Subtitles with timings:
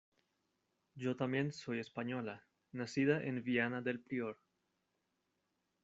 [0.95, 4.39] yo también soy española, nacida en Viana del Prior.